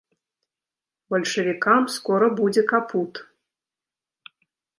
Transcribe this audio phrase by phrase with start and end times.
[1.13, 3.13] Бальшавікам скора будзе капут.